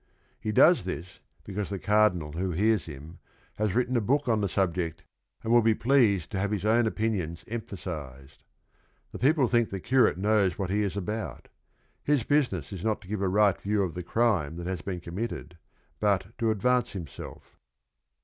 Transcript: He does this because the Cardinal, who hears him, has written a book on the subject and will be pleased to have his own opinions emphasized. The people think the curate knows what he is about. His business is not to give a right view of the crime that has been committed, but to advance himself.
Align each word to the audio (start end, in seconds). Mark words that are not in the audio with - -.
He 0.39 0.51
does 0.51 0.85
this 0.85 1.19
because 1.43 1.69
the 1.69 1.77
Cardinal, 1.77 2.31
who 2.31 2.49
hears 2.53 2.87
him, 2.87 3.19
has 3.57 3.75
written 3.75 3.95
a 3.95 4.01
book 4.01 4.27
on 4.27 4.41
the 4.41 4.49
subject 4.49 5.03
and 5.43 5.53
will 5.53 5.61
be 5.61 5.75
pleased 5.75 6.31
to 6.31 6.39
have 6.39 6.49
his 6.49 6.65
own 6.65 6.87
opinions 6.87 7.43
emphasized. 7.47 8.43
The 9.11 9.19
people 9.19 9.47
think 9.47 9.69
the 9.69 9.79
curate 9.79 10.17
knows 10.17 10.57
what 10.57 10.71
he 10.71 10.81
is 10.81 10.97
about. 10.97 11.49
His 12.03 12.23
business 12.23 12.73
is 12.73 12.83
not 12.83 13.01
to 13.01 13.07
give 13.07 13.21
a 13.21 13.27
right 13.29 13.61
view 13.61 13.83
of 13.83 13.93
the 13.93 14.01
crime 14.01 14.55
that 14.57 14.65
has 14.65 14.81
been 14.81 15.01
committed, 15.01 15.59
but 15.99 16.35
to 16.39 16.49
advance 16.49 16.93
himself. 16.93 17.55